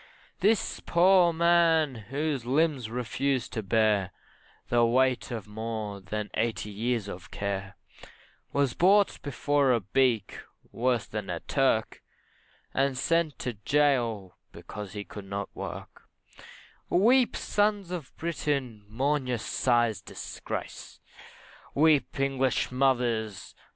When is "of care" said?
7.07-7.77